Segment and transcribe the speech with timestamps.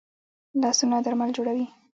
[0.61, 1.65] لاسونه درمل جوړوي